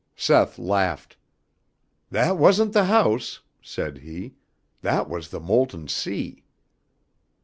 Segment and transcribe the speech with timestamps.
[0.15, 1.15] Seth laughed.
[2.09, 4.33] "That wasn't the house," said he.
[4.81, 6.43] "That was the molten sea."